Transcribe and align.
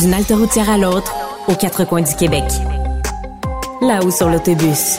D'une 0.00 0.14
halte 0.14 0.30
routière 0.30 0.70
à 0.70 0.78
l'autre, 0.78 1.14
aux 1.46 1.54
quatre 1.54 1.84
coins 1.84 2.00
du 2.00 2.14
Québec. 2.14 2.44
Là-haut 3.82 4.10
sur 4.10 4.30
l'autobus. 4.30 4.98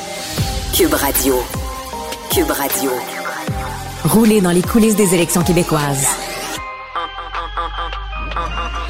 Cube 0.75 0.93
Radio. 0.93 1.41
Cube 2.29 2.51
Radio. 2.51 2.91
Rouler 4.05 4.41
dans 4.41 4.51
les 4.51 4.61
coulisses 4.61 4.95
des 4.95 5.15
élections 5.15 5.41
québécoises. 5.41 6.05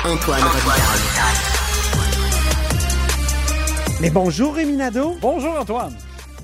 Antoine 0.03 0.41
Robitaille. 0.41 0.91
Mais 4.01 4.09
bonjour 4.09 4.53
Rémi 4.53 4.73
Nadeau, 4.73 5.15
Bonjour 5.21 5.57
Antoine. 5.57 5.93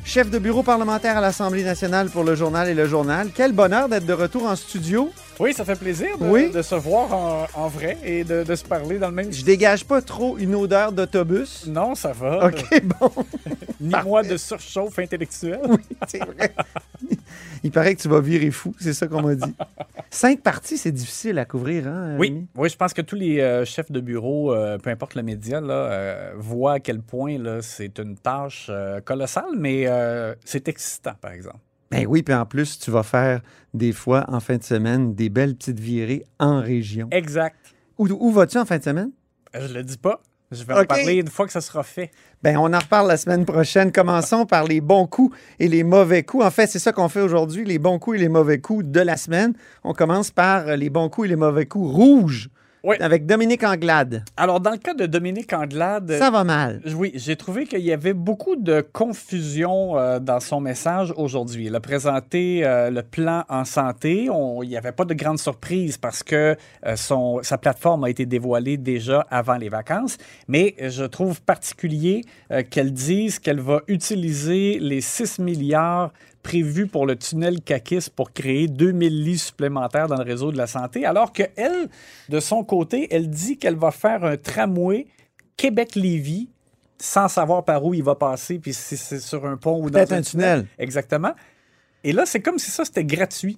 Chef 0.08 0.30
de 0.32 0.39
bureau 0.39 0.64
parlementaire 0.64 1.18
à 1.18 1.21
l'Assemblée 1.21 1.64
nationale 1.64 2.10
pour 2.10 2.24
le 2.24 2.34
journal 2.34 2.70
et 2.70 2.74
le 2.74 2.88
journal. 2.88 3.30
Quel 3.36 3.52
bonheur 3.52 3.89
d'être 3.89 4.06
de 4.06 4.14
retour 4.14 4.46
en 4.46 4.56
studio. 4.56 5.12
Oui, 5.38 5.54
ça 5.54 5.66
fait 5.66 5.76
plaisir 5.78 6.18
de, 6.18 6.26
Oui. 6.26 6.50
de 6.50 6.62
se 6.62 6.76
voir 6.76 7.14
en, 7.14 7.46
en 7.54 7.68
vrai 7.68 7.98
et 8.04 8.24
de, 8.24 8.43
de 8.43 8.56
se 8.56 8.64
parler 8.64 9.00
dans 9.00 9.10
le 9.10 9.14
même... 9.14 9.32
Je 9.34 9.43
dégage 9.43 9.84
pas 9.84 10.01
trop 10.01 10.38
une 10.38 10.56
odeur 10.56 10.93
d'autobus. 10.93 11.65
Non, 11.68 11.93
ça 11.93 12.14
va. 12.14 12.48
OK, 12.48 12.64
bon, 13.00 13.12
Ni 13.82 13.93
moi 14.06 14.24
de 14.24 14.38
surchauffe 14.38 14.98
intellectuelle. 14.98 15.60
c'est 16.07 16.24
vrai. 16.24 16.54
Il 17.63 17.71
paraît 17.71 17.95
que 17.95 18.01
tu 18.01 18.07
vas 18.07 18.21
virer 18.21 18.51
fou, 18.51 18.75
c'est 18.79 18.93
ça 18.93 19.07
qu'on 19.07 19.21
m'a 19.21 19.36
dit. 19.36 19.54
Cinq 20.09 20.41
parties, 20.41 20.77
c'est 20.77 20.91
difficile 20.91 21.37
à 21.39 21.45
couvrir, 21.45 21.87
hein, 21.87 22.15
Oui, 22.17 22.27
Rémi? 22.27 22.47
oui, 22.55 22.69
je 22.69 22.75
pense 22.77 22.93
que 22.93 23.01
tous 23.01 23.15
les 23.15 23.39
euh, 23.39 23.65
chefs 23.65 23.91
de 23.91 24.00
bureau, 24.00 24.53
euh, 24.53 24.77
peu 24.77 24.89
importe 24.89 25.15
le 25.15 25.23
média, 25.23 25.59
là, 25.59 25.73
euh, 25.73 26.31
voient 26.37 26.73
à 26.73 26.79
quel 26.79 27.01
point 27.01 27.37
c'est 27.61 28.00
une 28.00 28.15
tâche 28.15 28.71
colossale, 29.05 29.57
mais 29.57 29.86
c'est 30.45 30.67
excitant, 30.67 31.13
par 31.19 31.31
exemple. 31.31 31.59
Ben 31.89 32.05
oui, 32.05 32.22
puis 32.22 32.33
en 32.36 32.45
plus, 32.45 32.80
tu 32.80 32.91
vas 32.91 33.03
faire 33.03 33.41
des 33.73 33.94
fois 33.94 34.25
en 34.28 34.39
fin 34.41 34.58
de 34.58 34.64
semaine 34.64 35.14
des 35.16 35.30
belles 35.30 35.55
petites 35.55 35.80
virées 35.80 36.25
en 36.38 36.61
région. 36.61 37.08
Exact. 37.11 37.55
Où, 37.97 38.08
où 38.09 38.31
vas-tu 38.31 38.58
en 38.58 38.66
fin 38.66 38.78
de 38.78 38.83
semaine? 38.83 39.11
Je 39.53 39.73
le 39.73 39.83
dis 39.83 39.97
pas. 39.97 40.22
Je 40.52 40.64
vais 40.64 40.73
en 40.73 40.86
parler 40.86 41.16
une 41.16 41.28
fois 41.28 41.45
que 41.45 41.52
ça 41.52 41.59
sera 41.59 41.84
fait. 41.84 42.09
Ben, 42.42 42.58
on 42.58 42.73
en 42.73 42.80
reparle 42.80 43.09
la 43.09 43.17
semaine 43.17 43.45
prochaine. 43.45 43.92
Commençons 43.92 44.45
par 44.45 44.64
les 44.64 44.80
bons 44.80 45.06
coups 45.06 45.36
et 45.59 45.67
les 45.67 45.84
mauvais 45.84 46.23
coups. 46.23 46.45
En 46.45 46.52
fait, 46.52 46.67
c'est 46.67 46.80
ça 46.80 46.94
qu'on 46.94 47.09
fait 47.09 47.20
aujourd'hui, 47.20 47.66
les 47.66 47.80
bons 47.80 48.00
coups 48.00 48.17
et 48.17 48.20
les 48.20 48.30
mauvais 48.30 48.59
coups 48.59 48.86
de 48.86 49.02
la 49.02 49.18
semaine. 49.18 49.53
On 49.84 49.94
commence 49.94 50.31
par 50.31 50.78
les 50.78 50.90
bons 50.90 51.09
coups 51.09 51.25
et 51.25 51.30
les 51.30 51.36
mauvais 51.36 51.66
coups 51.66 51.94
rouges 51.94 52.50
Oui. 52.88 52.96
avec 53.02 53.26
Dominique 53.26 53.64
Anglade. 53.64 54.24
Alors, 54.38 54.62
dans 54.62 54.72
le 54.72 54.78
cas 54.78 54.94
de 54.94 55.06
Dominique 55.06 55.52
Anglade... 55.52 56.14
Ça 56.18 56.32
va 56.32 56.44
mal. 56.46 56.82
Oui, 56.96 57.12
j'ai 57.16 57.36
trouvé 57.36 57.66
qu'il 57.66 57.82
y 57.82 57.92
avait 57.92 58.14
beaucoup 58.14 58.56
de 58.56 58.80
confusion 58.82 59.98
euh, 60.00 60.20
dans 60.20 60.40
son 60.40 60.62
message 60.62 61.14
aujourd'hui. 61.18 61.66
Il 61.66 61.76
a 61.76 61.82
présenté 61.82 62.66
euh, 62.66 62.90
le 62.90 63.04
plan 63.04 63.44
en 63.50 63.66
santé. 63.66 64.30
On- 64.32 64.64
il 64.64 64.70
n'y 64.70 64.78
avait 64.78 64.94
pas 64.94 65.04
de 65.06 65.14
grande 65.14 65.38
surprise 65.38 65.98
parce 65.98 66.24
que 66.24 66.56
euh, 66.86 66.96
son, 66.96 67.40
sa 67.44 67.58
plateforme 67.58 68.06
a 68.06 68.10
été 68.10 68.26
dévoilée 68.26 68.78
déjà 68.78 69.28
avant 69.30 69.58
les 69.58 69.70
vacances. 69.70 70.18
Mais 70.48 70.74
je 70.80 71.04
trouve 71.04 71.42
particulier 71.42 72.24
qu'elle 72.72 72.94
dise 72.94 73.40
qu'elle 73.40 73.60
va 73.60 73.82
utiliser 73.88 74.80
les 74.80 75.02
6 75.02 75.40
milliards 75.40 76.12
prévus 76.44 76.88
pour 76.88 77.06
le 77.06 77.16
tunnel 77.16 77.62
CACIS 77.62 78.10
pour 78.14 78.32
créer 78.32 78.68
2000 78.68 79.24
lits 79.24 79.38
supplémentaires 79.38 80.08
dans 80.08 80.18
le 80.18 80.24
réseau 80.24 80.52
de 80.52 80.58
la 80.58 80.68
santé, 80.68 81.06
alors 81.06 81.34
qu'elle, 81.34 81.90
de 82.30 82.40
son 82.40 82.64
côté, 82.64 83.08
elle 83.12 83.30
dit 83.30 83.58
qu'elle 83.58 83.76
va 83.76 83.92
faire 83.92 84.24
un 84.24 84.38
tramway 84.38 85.08
Québec-Lévis 85.58 86.50
sans 87.00 87.28
savoir 87.28 87.64
par 87.64 87.84
où 87.86 87.94
il 87.94 88.04
va 88.04 88.16
passer, 88.16 88.60
puis 88.60 88.74
si 88.74 88.98
c'est 88.98 89.20
sur 89.20 89.46
un 89.46 89.58
pont 89.58 89.78
ou 89.84 89.90
dans 89.90 90.00
Peut-être 90.00 90.14
un 90.14 90.22
tunnel. 90.22 90.68
Exactement. 90.80 91.34
Et 92.04 92.12
là, 92.12 92.26
c'est 92.26 92.42
comme 92.42 92.58
si 92.58 92.72
ça, 92.72 92.86
c'était 92.86 93.06
gratuit. 93.06 93.58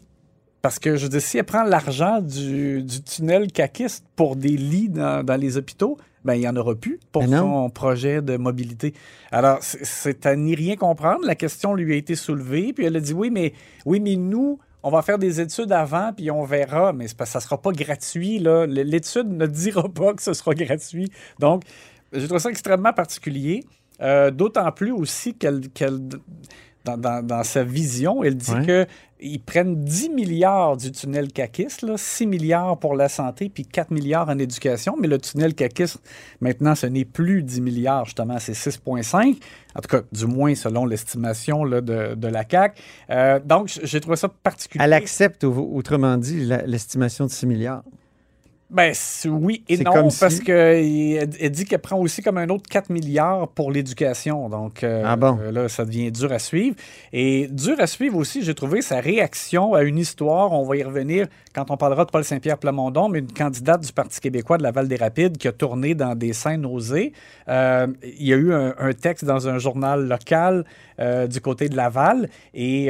Parce 0.62 0.78
que, 0.78 0.98
je 0.98 1.08
dire, 1.08 1.22
si 1.22 1.38
elle 1.38 1.46
prend 1.46 1.64
l'argent 1.64 2.20
du, 2.20 2.84
du 2.84 3.02
tunnel 3.02 3.50
caquiste 3.52 4.06
pour 4.18 4.36
des 4.36 4.58
lits 4.58 4.90
dans, 4.90 5.24
dans 5.24 5.38
les 5.38 5.56
hôpitaux, 5.56 5.98
ben, 6.26 6.34
il 6.36 6.40
n'y 6.42 6.48
en 6.48 6.56
aura 6.56 6.76
plus 6.76 7.00
pour 7.12 7.24
Ben 7.24 7.38
son 7.40 7.70
projet 7.70 8.22
de 8.22 8.38
mobilité. 8.38 8.94
Alors, 9.32 9.60
c'est- 9.62 10.26
à 10.26 10.36
n'y 10.36 10.56
rien 10.56 10.76
comprendre. 10.76 11.26
La 11.26 11.36
question 11.36 11.74
lui 11.74 11.94
a 11.94 11.96
été 11.96 12.16
soulevée, 12.16 12.74
puis 12.74 12.86
elle 12.86 12.96
a 12.96 13.00
dit 13.00 13.14
oui, 13.14 13.30
mais, 13.30 13.54
oui, 13.86 14.00
mais 14.00 14.16
nous, 14.16 14.60
on 14.84 14.90
va 14.92 15.02
faire 15.02 15.18
des 15.20 15.42
études 15.42 15.72
avant, 15.72 16.12
puis 16.14 16.30
on 16.32 16.44
verra, 16.44 16.94
mais 16.94 17.08
ça 17.08 17.40
ne 17.40 17.42
sera 17.42 17.62
pas 17.62 17.72
gratuit. 17.72 18.40
L'étude 18.40 19.28
ne 19.30 19.46
dira 19.46 19.88
pas 19.90 20.14
que 20.14 20.22
ce 20.22 20.34
sera 20.34 20.54
gratuit. 20.54 21.12
Donc, 21.40 21.64
j'ai 22.14 22.26
trouvé 22.26 22.40
ça 22.40 22.50
extrêmement 22.50 22.94
particulier. 22.94 23.64
Euh, 24.02 24.32
D'autant 24.32 24.72
plus 24.72 24.92
aussi 24.94 25.34
qu'elle, 25.36 25.68
qu'elle- 25.70 26.00
dans, 26.86 26.98
dans- 26.98 27.26
dans 27.26 27.44
sa 27.44 27.64
vision, 27.64 28.24
elle 28.24 28.36
dit 28.36 28.52
Ouais. 28.52 28.88
qu'ils 29.20 29.42
prennent 29.42 29.84
10 29.84 30.10
milliards 30.10 30.78
du 30.78 30.92
tunnel 30.92 31.32
CACIS, 31.32 31.82
là, 31.86 31.96
6 31.98 32.26
milliards 32.26 32.78
pour 32.78 32.96
la 32.96 33.10
santé, 33.10 33.50
puis 33.50 33.66
4 33.66 33.92
milliards 33.92 34.30
en 34.30 34.40
éducation. 34.40 34.96
Mais 35.00 35.08
le 35.08 35.18
tunnel 35.18 35.54
CACIS, 35.56 35.98
maintenant, 36.42 36.76
ce 36.76 36.88
n'est 36.88 37.06
plus 37.06 37.44
10 37.44 37.62
milliards, 37.62 38.06
justement, 38.06 38.38
c'est 38.40 38.54
6,5. 38.56 39.38
En 39.76 39.82
tout 39.82 39.88
cas, 39.90 40.02
du 40.12 40.26
moins 40.26 40.56
selon 40.56 40.86
l'estimation 40.86 41.66
de, 41.66 42.16
de 42.16 42.28
la 42.28 42.44
CAC. 42.44 42.82
Euh, 43.10 43.40
donc, 43.44 43.70
j'ai 43.84 44.00
trouvé 44.00 44.16
ça 44.16 44.30
particulier. 44.30 44.84
Elle 44.84 44.94
accepte, 44.94 45.44
au- 45.44 45.72
autrement 45.76 46.18
dit, 46.18 46.46
l'estimation 46.66 47.26
de 47.26 47.32
6 47.32 47.46
milliards. 47.46 47.84
Ben 48.72 48.94
oui 49.26 49.64
et 49.68 49.78
non, 49.78 49.92
comme 49.92 50.10
si- 50.12 50.20
parce 50.20 50.40
qu'elle 50.42 51.28
elle 51.40 51.50
dit 51.50 51.66
qu'elle 51.66 51.80
prend 51.80 51.98
aussi 51.98 52.22
comme 52.22 52.38
un 52.38 52.50
autre 52.50 52.70
4 52.70 52.92
milliards 52.92 53.48
pour 53.48 53.72
l'éducation. 53.72 54.48
Donc 54.48 54.84
euh, 54.84 55.02
Ah 55.06 55.16
bon? 55.16 55.40
euh, 55.42 55.52
là, 55.52 55.70
ça 55.70 55.86
devient 55.86 56.12
dur 56.12 56.32
à 56.32 56.38
suivre. 56.38 56.76
Et 57.12 57.48
dur 57.48 57.78
à 57.80 57.88
suivre 57.88 58.18
aussi, 58.18 58.44
j'ai 58.44 58.54
trouvé 58.54 58.84
sa 58.84 59.00
réaction 59.00 59.74
à 59.74 59.82
une 59.82 59.98
histoire. 59.98 60.52
On 60.52 60.64
va 60.66 60.78
y 60.78 60.84
revenir 60.84 61.28
quand 61.56 61.72
on 61.72 61.78
parlera 61.78 62.06
de 62.06 62.12
Paul 62.12 62.24
Saint-Pierre 62.24 62.60
Plamondon, 62.60 63.10
mais 63.10 63.20
une 63.20 63.32
candidate 63.34 63.82
du 63.84 63.92
Parti 63.92 64.20
québécois 64.20 64.60
de 64.60 64.64
la 64.64 64.72
Val-des-Rapides 64.72 65.38
qui 65.38 65.48
a 65.48 65.52
tourné 65.52 65.96
dans 65.96 66.14
des 66.14 66.34
scènes 66.34 66.66
osées. 66.66 67.14
Euh, 67.48 67.88
il 68.04 68.28
y 68.28 68.34
a 68.34 68.38
eu 68.38 68.54
un, 68.54 68.76
un 68.78 68.94
texte 68.94 69.26
dans 69.26 69.48
un 69.48 69.58
journal 69.58 70.08
local 70.08 70.64
euh, 71.00 71.26
du 71.26 71.42
côté 71.42 71.70
de 71.70 71.76
Laval 71.76 72.30
et 72.54 72.90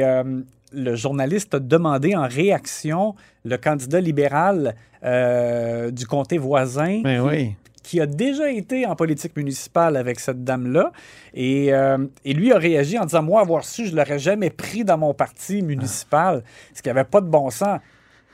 le 0.72 0.94
journaliste 0.94 1.54
a 1.54 1.58
demandé 1.58 2.14
en 2.14 2.26
réaction 2.26 3.14
le 3.44 3.56
candidat 3.56 4.00
libéral 4.00 4.74
euh, 5.04 5.90
du 5.90 6.06
comté 6.06 6.38
voisin 6.38 7.00
Ben 7.02 7.20
oui. 7.20 7.54
qui 7.82 8.00
a 8.00 8.06
déjà 8.06 8.50
été 8.50 8.86
en 8.86 8.94
politique 8.94 9.36
municipale 9.36 9.96
avec 9.96 10.20
cette 10.20 10.44
dame-là. 10.44 10.92
Et, 11.34 11.72
euh, 11.72 11.98
et 12.24 12.34
lui 12.34 12.52
a 12.52 12.58
réagi 12.58 12.98
en 12.98 13.04
disant 13.04 13.22
Moi, 13.22 13.40
avoir 13.40 13.64
su, 13.64 13.86
je 13.86 13.92
ne 13.92 13.96
l'aurais 13.96 14.18
jamais 14.18 14.50
pris 14.50 14.84
dans 14.84 14.98
mon 14.98 15.14
parti 15.14 15.62
municipal, 15.62 16.42
ce 16.74 16.82
qui 16.82 16.88
n'avait 16.88 17.04
pas 17.04 17.20
de 17.20 17.28
bon 17.28 17.50
sens. 17.50 17.80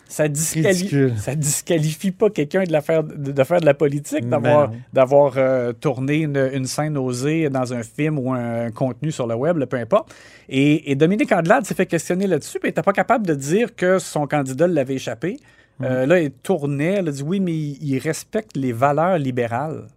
Ça, 0.09 0.29
disquali- 0.29 0.67
Ridicule. 0.69 1.15
ça 1.17 1.35
disqualifie 1.35 2.13
pas 2.13 2.31
quelqu'un 2.31 2.63
de, 2.63 2.71
la 2.71 2.81
faire, 2.81 3.03
de, 3.03 3.33
de 3.33 3.45
faire 3.45 3.61
de 3.61 3.67
la 3.67 3.75
politique, 3.75 4.29
d'avoir, 4.29 5.35
euh, 5.37 5.73
tourné 5.73 6.19
une, 6.19 6.51
une 6.53 6.67
scène 6.67 6.97
osée 6.97 7.49
dans 7.51 7.73
un 7.75 7.83
film 7.83 8.19
ou 8.21 8.33
un, 8.33 8.71
contenu 8.71 9.11
sur 9.11 9.27
le 9.27 9.35
web, 9.35 9.57
là, 9.59 9.67
peu 9.67 9.77
importe. 9.79 10.15
Et, 10.49 10.91
et 10.93 10.95
Dominique 10.95 11.33
Andelade 11.33 11.65
s'est 11.67 11.75
fait 11.75 11.87
questionner 11.87 12.27
là-dessus, 12.29 12.61
puis 12.61 12.69
il 12.69 12.71
n'était 12.71 12.83
pas 12.83 12.93
capable 12.93 13.27
de 13.27 13.35
dire 13.35 13.75
que 13.75 13.99
son 13.99 14.27
candidat 14.29 14.69
l'avait 14.69 14.95
échappé. 14.95 15.39
Euh, 15.83 16.07
là, 16.07 16.21
il 16.21 16.31
tournait, 16.31 16.95
elle 16.99 17.09
a 17.09 17.13
dit 17.13 17.23
oui, 17.25 17.41
mais 17.41 17.53
il, 17.53 17.79
il 17.83 17.99
respecte 17.99 18.57
les 18.57 18.73
valeurs 18.73 19.19
libérales. 19.19 19.89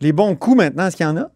Les 0.00 0.12
bons 0.12 0.34
coups 0.36 0.56
maintenant, 0.56 0.86
est-ce 0.86 0.96
qu'il 0.96 1.04
y 1.06 1.08
en 1.08 1.16
a? 1.18 1.30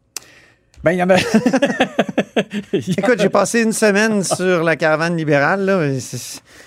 Ben, 0.83 0.93
il 0.93 0.99
y 0.99 1.03
en 1.03 1.11
a. 1.11 1.17
Écoute, 2.73 3.21
j'ai 3.21 3.29
passé 3.29 3.63
une 3.63 3.73
semaine 3.73 4.23
sur 4.25 4.63
la 4.65 4.77
caravane 4.77 5.17
libérale. 5.17 5.69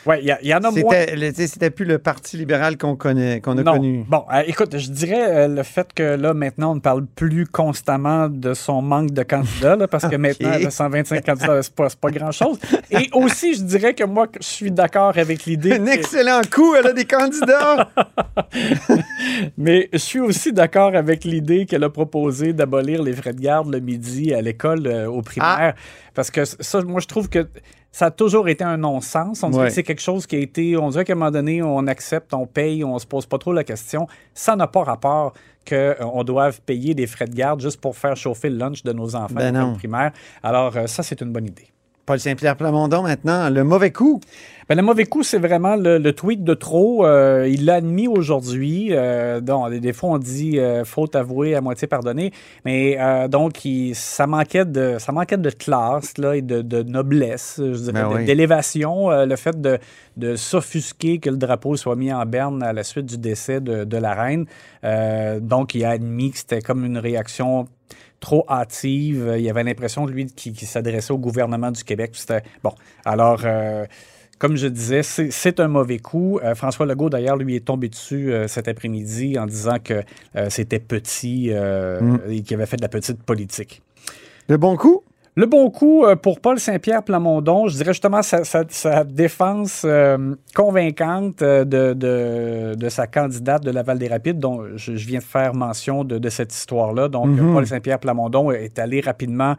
Ouais, 0.03 0.19
il 0.23 0.47
y, 0.47 0.53
en 0.55 0.63
a 0.63 0.71
moins. 0.71 0.95
C'était 1.35 1.69
plus 1.69 1.85
le 1.85 1.99
parti 1.99 2.35
libéral 2.35 2.75
qu'on 2.75 2.95
connaît, 2.95 3.39
qu'on 3.39 3.55
a 3.59 3.61
Non. 3.61 3.73
connu. 3.73 4.03
Bon, 4.09 4.23
euh, 4.33 4.41
écoute, 4.47 4.75
je 4.75 4.89
dirais 4.89 5.25
euh, 5.29 5.47
le 5.47 5.61
fait 5.61 5.93
que 5.93 6.15
là, 6.15 6.33
maintenant, 6.33 6.71
on 6.71 6.75
ne 6.75 6.79
parle 6.79 7.05
plus 7.05 7.45
constamment 7.45 8.27
de 8.27 8.55
son 8.55 8.81
manque 8.81 9.11
de 9.11 9.21
candidats, 9.21 9.75
là, 9.75 9.87
parce 9.87 10.07
que 10.07 10.15
maintenant, 10.17 10.53
elle 10.53 10.65
a 10.65 10.71
125 10.71 11.23
candidats, 11.23 11.61
c'est 11.61 11.75
pas, 11.75 11.87
pas 12.01 12.09
grand-chose. 12.09 12.57
Et 12.89 13.09
aussi, 13.13 13.53
je 13.53 13.61
dirais 13.61 13.93
que 13.93 14.03
moi, 14.03 14.25
je 14.39 14.47
suis 14.47 14.71
d'accord 14.71 15.15
avec 15.15 15.45
l'idée. 15.45 15.73
Un 15.73 15.85
que- 15.85 15.91
excellent 15.91 16.41
coup, 16.51 16.73
elle 16.73 16.87
a 16.87 16.93
des 16.93 17.05
candidats. 17.05 17.89
Mais 19.57 19.89
je 19.93 19.97
suis 19.99 20.19
aussi 20.19 20.51
d'accord 20.51 20.95
avec 20.95 21.23
l'idée 21.23 21.65
qu'elle 21.67 21.83
a 21.83 21.89
proposé 21.89 22.53
d'abolir 22.53 23.03
les 23.03 23.13
frais 23.13 23.33
de 23.33 23.39
garde 23.41 23.71
le 23.71 23.79
midi 23.79 24.33
à 24.33 24.41
l'école 24.41 24.87
euh, 24.87 25.07
au 25.07 25.21
primaire. 25.21 25.70
Parce 26.13 26.31
que 26.31 26.45
ça, 26.45 26.81
moi, 26.81 26.99
je 26.99 27.07
trouve 27.07 27.29
que 27.29 27.47
ça 27.91 28.05
a 28.05 28.11
toujours 28.11 28.47
été 28.47 28.63
un 28.63 28.77
non-sens. 28.77 29.43
On 29.43 29.49
dirait 29.49 29.63
Ouais. 29.63 29.67
que 29.69 29.73
c'est 29.75 29.83
quelque 29.83 30.01
chose 30.01 30.25
qui 30.25 30.35
a 30.35 30.39
été. 30.39 30.77
On 30.77 30.89
dirait 30.89 31.03
qu'à 31.05 31.13
un 31.13 31.17
moment 31.17 31.31
donné, 31.31 31.61
on 31.61 31.87
accepte, 31.87 32.33
on 32.33 32.45
paye, 32.47 32.83
on 32.83 32.97
se 32.99 33.05
pose 33.05 33.25
pas 33.25 33.37
trop 33.37 33.51
la 33.53 33.63
question. 33.63 34.07
Ça 34.33 34.55
n'a 34.55 34.67
pas 34.67 34.83
rapport 34.83 35.33
qu'on 35.67 36.23
doive 36.23 36.61
payer 36.61 36.93
des 36.95 37.05
frais 37.05 37.25
de 37.25 37.35
garde 37.35 37.61
juste 37.61 37.79
pour 37.81 37.95
faire 37.97 38.15
chauffer 38.15 38.49
le 38.49 38.57
lunch 38.57 38.83
de 38.83 38.93
nos 38.93 39.15
enfants 39.15 39.35
Ben 39.35 39.51
non. 39.53 39.75
primaire. 39.75 40.11
Alors, 40.41 40.75
euh, 40.75 40.87
ça, 40.87 41.03
c'est 41.03 41.21
une 41.21 41.31
bonne 41.31 41.45
idée. 41.47 41.67
Paul 42.11 42.19
Saint-Pierre 42.19 42.57
Plamondon 42.57 43.03
maintenant, 43.03 43.49
le 43.49 43.63
mauvais 43.63 43.91
coup. 43.91 44.19
Ben, 44.67 44.75
le 44.75 44.81
mauvais 44.81 45.05
coup, 45.05 45.23
c'est 45.23 45.39
vraiment 45.39 45.77
le, 45.77 46.11
tweet 46.11 46.43
de 46.43 46.53
trop. 46.53 47.05
Euh, 47.05 47.47
il 47.49 47.63
l'a 47.63 47.75
admis 47.75 48.09
aujourd'hui. 48.09 48.89
Euh, 48.91 49.39
des 49.39 49.93
fois, 49.93 50.09
on 50.09 50.17
dit 50.17 50.59
euh, 50.59 50.83
faute 50.83 51.15
avouée 51.15 51.55
à 51.55 51.61
moitié 51.61 51.87
pardonnée. 51.87 52.33
Mais 52.65 52.97
donc, 53.29 53.65
ça, 53.93 54.27
manquait 54.27 54.65
de, 54.65 54.97
ça 54.99 55.13
manquait 55.13 55.37
de 55.37 55.49
classe 55.51 56.17
là, 56.17 56.35
et 56.35 56.41
de, 56.41 56.83
noblesse, 56.83 57.55
je 57.59 57.79
dirais, 57.79 58.03
ben 58.03 58.25
d'élévation. 58.25 59.09
le 59.09 59.35
fait 59.37 59.61
de, 59.61 60.35
s'offusquer 60.35 61.19
que 61.19 61.29
le 61.29 61.37
drapeau 61.37 61.77
soit 61.77 61.95
mis 61.95 62.11
en 62.11 62.25
berne 62.25 62.61
à 62.61 62.73
la 62.73 62.83
suite 62.83 63.05
du 63.05 63.17
décès 63.17 63.61
de, 63.61 63.97
la 63.97 64.13
reine. 64.13 64.45
donc, 65.39 65.75
il 65.75 65.85
a 65.85 65.91
admis 65.91 66.31
que 66.31 66.39
c'était 66.39 66.61
comme 66.61 66.83
une 66.83 66.97
réaction 66.97 67.67
trop 68.19 68.45
hâtive. 68.49 69.33
Il 69.37 69.43
y 69.43 69.49
avait 69.49 69.63
l'impression, 69.63 70.05
lui, 70.05 70.25
qu'il 70.27 70.55
s'adressait 70.55 71.11
au 71.11 71.17
gouvernement 71.17 71.71
du 71.71 71.83
Québec. 71.83 72.11
C'était 72.13 72.43
bon. 72.63 72.73
Alors, 73.05 73.41
comme 74.41 74.57
je 74.57 74.65
disais, 74.65 75.03
c'est 75.03 75.59
un 75.59 75.67
mauvais 75.67 75.99
coup. 75.99 76.39
Euh, 76.43 76.55
François 76.55 76.87
Legault, 76.87 77.11
d'ailleurs, 77.11 77.37
lui 77.37 77.55
est 77.55 77.63
tombé 77.63 77.89
dessus 77.89 78.33
euh, 78.33 78.47
cet 78.47 78.67
après-midi 78.67 79.37
en 79.37 79.45
disant 79.45 79.77
que 79.77 80.01
euh, 80.35 80.49
c'était 80.49 80.79
petit 80.79 81.51
mm. 81.51 82.21
et 82.27 82.41
qu'il 82.41 82.55
avait 82.55 82.65
fait 82.65 82.77
de 82.77 82.81
la 82.81 82.89
petite 82.89 83.21
politique. 83.21 83.83
Le 84.49 84.57
bon 84.57 84.77
coup? 84.77 85.03
Le 85.35 85.45
bon 85.45 85.69
coup 85.69 86.03
euh, 86.03 86.17
pour 86.17 86.41
Paul 86.41 86.59
Saint-Pierre 86.59 87.03
Plamondon, 87.03 87.67
je 87.67 87.77
dirais 87.77 87.93
justement 87.93 88.21
sa, 88.21 89.03
défense 89.05 89.83
euh, 89.85 90.35
convaincante 90.53 91.41
euh, 91.41 91.63
de, 91.63 92.73
de, 92.75 92.89
sa 92.89 93.07
candidate 93.07 93.63
de 93.63 93.71
Laval 93.71 93.97
des 93.97 94.09
Rapides, 94.09 94.39
dont 94.39 94.65
je, 94.75 94.91
viens 94.91 95.19
de 95.19 95.23
faire 95.23 95.53
mention 95.53 96.03
de, 96.03 96.29
cette 96.29 96.53
histoire-là. 96.53 97.07
Donc, 97.07 97.27
mhm. 97.27 97.53
Paul 97.53 97.65
Saint-Pierre 97.65 97.99
Plamondon 97.99 98.51
est 98.51 98.77
allé 98.77 98.99
rapidement 98.99 99.55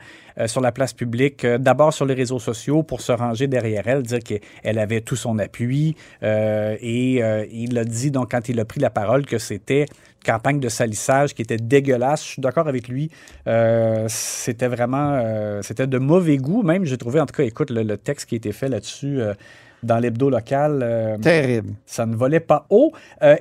sur 0.47 0.61
la 0.61 0.73
place 0.73 0.93
publique, 0.93 1.47
d'abord 1.47 1.93
sur 1.93 2.07
les 2.07 2.15
réseaux 2.15 2.39
sociaux 2.39 2.83
pour 2.83 3.01
se 3.01 3.13
ranger 3.13 3.47
derrière 3.47 3.87
elle, 3.87 4.03
dire 4.03 4.21
qu'elle 4.21 4.79
avait 4.79 5.03
tout 5.03 5.17
son 5.17 5.39
appui. 5.39 5.95
et 6.23 7.23
il 7.53 7.79
a 7.79 7.85
dit, 7.85 8.11
donc, 8.11 8.31
quand 8.31 8.49
il 8.49 8.59
a 8.61 8.65
pris 8.65 8.81
la 8.81 8.91
parole, 8.91 9.27
que 9.27 9.39
c'était 9.39 9.87
campagne 10.23 10.61
de 10.61 10.69
salissage 10.69 11.35
qui 11.35 11.43
était 11.43 11.57
dégueulasse. 11.57 12.23
Je 12.23 12.29
suis 12.29 12.43
d'accord 12.43 12.69
avec 12.69 12.89
lui. 12.89 13.11
Euh, 13.47 14.07
c'était 14.09 14.69
vraiment, 14.69 15.13
euh, 15.15 15.63
c'était 15.63 15.87
de 15.87 15.99
mauvais 15.99 16.37
goût. 16.37 16.63
Même, 16.63 16.85
j'ai 16.85 16.99
trouvé, 16.99 17.21
en 17.21 17.27
tout 17.27 17.35
cas, 17.35 17.45
écoute, 17.45 17.71
le, 17.71 17.97
texte 17.97 18.29
qui 18.29 18.35
a 18.35 18.39
été 18.39 18.53
fait 18.53 18.69
là-dessus. 18.69 19.21
Euh, 19.21 19.35
dans 19.83 19.99
l'hebdo 19.99 20.31
local. 20.31 21.19
Terrible. 21.21 21.71
Ça 21.87 22.07
ne 22.07 22.15
volait 22.15 22.39
pas 22.39 22.67
haut. 22.71 22.93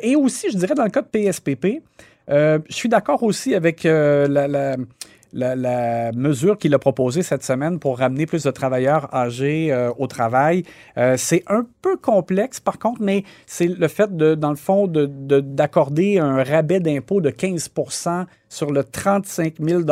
et 0.01 0.15
aussi, 0.15 0.49
je 0.51 0.57
dirais, 0.57 0.73
dans 0.73 0.85
le 0.85 0.89
cas 0.89 1.03
de 1.03 1.07
PSPP, 1.07 1.83
je 2.27 2.59
suis 2.67 2.89
d'accord 2.89 3.21
aussi 3.21 3.53
avec 3.53 3.83
la, 3.83 4.47
la, 4.47 4.75
mesure 5.33 6.57
qu'il 6.57 6.73
a 6.73 6.79
proposée 6.79 7.23
cette 7.23 7.43
semaine 7.43 7.79
pour 7.79 7.99
ramener 7.99 8.25
plus 8.25 8.43
de 8.43 8.51
travailleurs 8.51 9.13
âgés 9.13 9.71
euh, 9.71 9.91
au 9.97 10.07
travail. 10.07 10.63
Euh, 10.97 11.15
c'est 11.17 11.43
un 11.47 11.65
peu 11.81 11.97
complexe, 11.97 12.59
par 12.59 12.79
contre, 12.79 13.01
mais 13.01 13.23
c'est 13.45 13.67
le 13.67 13.87
fait, 13.87 14.15
de, 14.15 14.35
dans 14.35 14.49
le 14.49 14.55
fond, 14.55 14.87
d'accorder 14.87 16.15
de, 16.15 16.21
un 16.21 16.43
rabais 16.43 16.79
d'impôt 16.79 17.21
de 17.21 17.29
15 17.29 17.69
sur 18.51 18.71
le 18.71 18.83
35 18.83 19.55
000 19.59 19.83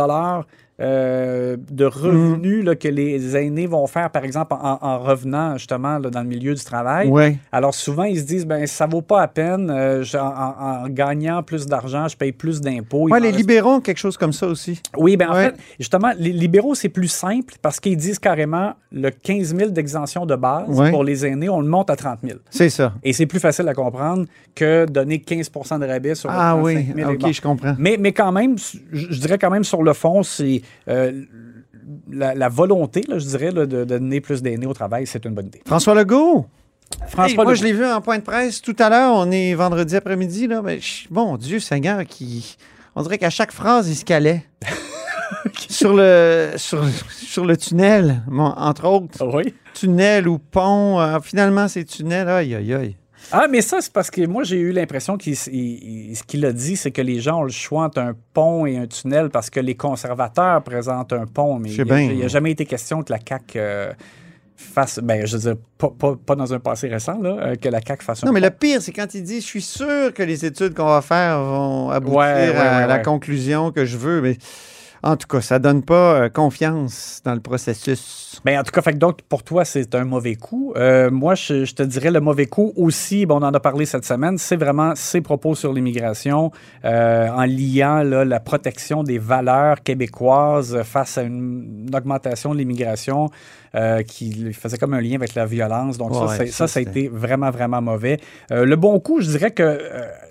euh, 0.82 1.58
de 1.72 1.84
revenus 1.84 2.66
que 2.80 2.88
les 2.88 3.36
aînés 3.36 3.68
vont 3.68 3.86
faire, 3.86 4.10
par 4.12 4.24
exemple, 4.24 4.54
en, 4.54 5.00
revenant 5.00 5.58
justement 5.58 6.00
dans 6.00 6.22
le 6.22 6.28
milieu 6.28 6.54
du 6.54 6.64
travail. 6.64 7.12
Alors 7.52 7.74
souvent, 7.74 8.04
ils 8.04 8.20
se 8.20 8.24
disent, 8.24 8.46
ben 8.46 8.66
ça 8.66 8.86
vaut 8.86 9.02
pas 9.02 9.20
la 9.20 9.28
peine, 9.28 9.70
euh, 9.70 10.04
en, 10.18 10.88
gagnant 10.88 11.44
plus 11.44 11.66
d'argent, 11.66 12.08
je 12.08 12.16
paye 12.16 12.32
plus 12.32 12.62
d'impôts. 12.62 13.08
Les 13.18 13.32
libéraux 13.34 13.76
ont 13.76 13.82
quelque 13.82 13.98
chose 13.98 14.16
comme 14.16 14.32
ça 14.32 14.48
aussi. 14.48 14.82
Oui, 14.98 15.18
ben 15.18 15.30
en 15.30 15.34
fait, 15.34 15.56
justement, 15.80 16.12
les 16.18 16.32
libéraux, 16.32 16.76
c'est 16.76 16.90
plus 16.90 17.10
simple 17.10 17.56
parce 17.62 17.82
qu'ils 17.82 17.98
disent 17.98 18.20
carrément 18.20 18.74
le 18.92 19.10
15 19.10 19.56
000 19.56 19.70
d'exemption 19.72 20.26
de 20.26 20.36
base 20.36 20.92
pour 20.92 21.04
les 21.04 21.26
aînés, 21.26 21.50
on 21.50 21.60
le 21.60 21.68
monte 21.68 21.90
à 21.90 21.98
30 21.98 22.20
000. 22.24 22.40
C'est 22.50 22.70
ça. 22.70 22.94
Et 23.04 23.12
c'est 23.12 23.26
plus 23.26 23.40
facile 23.40 23.68
à 23.68 23.74
comprendre 23.74 24.26
que 24.56 24.86
donner 24.86 25.18
15% 25.18 25.80
de 25.80 25.86
rabais 25.86 26.16
sur 26.16 26.30
ah, 26.32 26.56
le 26.56 26.64
35 26.64 26.96
000. 26.96 26.98
Ah 26.98 27.12
oui, 27.12 27.16
OK, 27.22 27.32
je 27.34 27.42
comprends. 27.42 27.76
Mais, 27.78 27.98
mais 28.00 28.14
quand 28.14 28.32
même, 28.32 28.49
je 28.58 29.20
dirais 29.20 29.38
quand 29.38 29.50
même 29.50 29.64
sur 29.64 29.84
le 29.84 29.94
fond, 29.94 30.24
c'est 30.24 30.62
euh, 30.88 31.24
la, 32.12 32.50
volonté, 32.50 33.04
je 33.08 33.26
dirais, 33.26 33.52
de, 33.52 33.84
donner 33.84 34.22
plus 34.22 34.42
d'aînés 34.42 34.66
au 34.66 34.74
travail, 34.74 35.08
c'est 35.08 35.26
une 35.26 35.34
bonne 35.34 35.48
idée. 35.48 35.62
François 35.66 35.96
Legault? 35.96 36.46
François 37.08 37.44
moi, 37.44 37.54
je 37.54 37.64
l'ai 37.64 37.74
vu 37.74 37.86
en 37.86 38.02
point 38.02 38.18
de 38.18 38.24
presse 38.24 38.62
tout 38.62 38.76
à 38.80 38.90
l'heure. 38.90 39.14
On 39.14 39.30
est 39.32 39.54
vendredi 39.54 39.96
après-midi. 39.96 40.48
Là, 40.48 40.62
mais 40.64 40.80
bon 41.12 41.38
Dieu 41.38 41.60
Seigneur, 41.60 42.04
qui, 42.06 42.58
on 42.96 43.04
dirait 43.04 43.18
qu'à 43.18 43.30
chaque 43.30 43.52
phrase, 43.52 43.88
il 43.90 43.96
se 43.96 44.06
calait. 44.06 44.46
sur, 45.70 45.94
le, 45.94 46.54
sur, 46.58 47.46
le 47.46 47.56
tunnel, 47.56 48.24
entre 48.38 48.86
autres. 48.88 49.26
Oui. 49.26 49.54
Tunnel 49.74 50.28
ou 50.28 50.40
pont. 50.40 51.00
Euh, 51.00 51.20
finalement, 51.22 51.68
c'est 51.68 51.86
tunnel. 51.86 52.28
Aïe, 52.28 52.56
aïe, 52.56 52.74
aïe. 52.74 52.96
Ah, 53.32 53.48
mais 53.50 53.62
ça, 53.62 53.82
c'est 53.82 53.94
parce 53.94 54.10
que 54.10 54.26
moi, 54.26 54.44
j'ai 54.44 54.60
eu 54.60 54.72
l'impression 54.72 55.18
qu'il 55.18 55.36
ce 55.36 56.24
qu'il 56.24 56.46
a 56.46 56.52
dit, 56.52 56.76
c'est 56.76 56.92
que 56.92 57.02
les 57.02 57.20
gens 57.20 57.42
ont 57.42 57.44
le 57.44 57.52
choix 57.52 57.84
entre 57.84 58.00
un 58.00 58.16
pont 58.34 58.66
et 58.66 58.78
un 58.78 58.88
tunnel 58.88 59.30
parce 59.30 59.50
que 59.50 59.60
les 59.60 59.76
conservateurs 59.76 60.64
présentent 60.64 61.14
un 61.14 61.26
pont, 61.26 61.60
mais 61.60 61.72
il 61.72 62.16
n'y 62.16 62.24
a, 62.24 62.28
jamais 62.28 62.52
été 62.52 62.66
question 62.66 63.04
que 63.04 63.12
la 63.12 63.20
CAQ 63.20 63.60
euh, 63.60 63.92
fasse, 64.56 65.00
ben, 65.00 65.26
je 65.26 65.38
veux 65.38 65.54
dire, 65.54 65.62
pas, 65.78 66.36
dans 66.36 66.54
un 66.54 66.60
passé 66.60 66.88
récent, 66.88 67.20
là, 67.22 67.38
euh, 67.40 67.56
que 67.56 67.70
la 67.70 67.82
CAQ 67.86 68.04
fasse 68.04 68.24
un 68.24 68.28
Non, 68.28 68.34
mais 68.34 68.42
le 68.42 68.50
pire, 68.50 68.82
c'est 68.82 68.92
quand 68.92 69.14
il 69.14 69.24
dit, 69.24 69.42
je 69.42 69.46
suis 69.46 69.62
sûr 69.62 70.14
que 70.14 70.24
les 70.24 70.46
études 70.46 70.74
qu'on 70.74 70.88
va 70.88 71.02
faire 71.02 71.40
vont 71.40 71.92
aboutir 71.92 72.20
à 72.60 72.88
la 72.88 73.00
conclusion 73.00 73.72
que 73.72 73.86
je 73.86 73.98
veux, 73.98 74.22
mais 74.22 74.38
en 75.02 75.16
tout 75.16 75.28
cas, 75.28 75.42
ça 75.42 75.60
donne 75.60 75.84
pas 75.84 76.16
euh, 76.16 76.30
confiance 76.30 77.22
dans 77.24 77.34
le 77.34 77.40
processus. 77.40 78.42
Bien, 78.44 78.60
en 78.60 78.64
tout 78.64 78.72
cas, 78.72 78.82
fait 78.82 78.98
donc 78.98 79.22
pour 79.24 79.44
toi, 79.44 79.64
c'est 79.64 79.96
un 79.96 80.04
mauvais 80.04 80.36
coup. 80.36 80.74
Euh, 80.76 81.10
moi, 81.10 81.36
je, 81.36 81.74
te 81.74 81.84
dirais 81.84 82.12
le 82.12 82.20
mauvais 82.20 82.48
coup 82.48 82.74
aussi, 82.76 83.26
bon, 83.26 83.36
on 83.36 83.46
en 83.46 83.54
a 83.54 83.60
parlé 83.60 83.86
cette 83.86 84.06
semaine, 84.06 84.38
c'est 84.38 84.58
vraiment 84.58 84.94
ses 84.96 85.22
propos 85.22 85.56
sur 85.56 85.72
l'immigration 85.72 86.52
euh, 86.84 87.30
en 87.30 87.46
liant 87.46 88.04
la 88.04 88.40
protection 88.40 89.04
des 89.04 89.20
valeurs 89.20 89.84
québécoises 89.84 90.82
face 90.84 91.18
à 91.18 91.24
une, 91.24 91.90
augmentation 91.96 92.54
de 92.54 92.60
l'immigration 92.60 93.30
qui 94.08 94.52
faisait 94.54 94.78
comme 94.78 94.94
un 94.94 95.02
lien 95.02 95.16
avec 95.16 95.36
la 95.36 95.46
violence. 95.46 95.98
Donc 95.98 96.16
ça, 96.16 96.46
ça, 96.48 96.68
ça, 96.68 96.80
a 96.80 96.82
été 96.82 97.08
vraiment, 97.08 97.52
vraiment 97.52 97.82
mauvais. 97.82 98.20
le 98.50 98.76
bon 98.76 99.00
coup, 99.00 99.22
je 99.22 99.28
dirais 99.28 99.52
que 99.52 99.80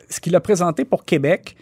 ce 0.08 0.20
qu'il 0.20 0.34
a 0.34 0.40
présenté 0.40 0.84
pour 0.84 1.04
Québec, 1.04 1.56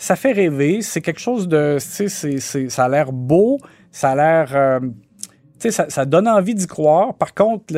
ça 0.00 0.16
fait 0.16 0.32
rêver. 0.32 0.80
C'est 0.82 1.02
quelque 1.02 1.20
chose 1.20 1.46
de. 1.46 1.76
ça 1.78 2.84
a 2.84 2.88
l'air 2.88 3.12
beau, 3.12 3.58
ça 3.92 4.10
a 4.10 4.14
l'air. 4.16 4.56
Euh, 4.56 4.80
ça, 5.68 5.90
ça, 5.90 6.04
donne 6.04 6.28
envie 6.28 6.54
d'y 6.54 6.66
croire. 6.66 7.14
Par 7.14 7.34
contre, 7.34 7.74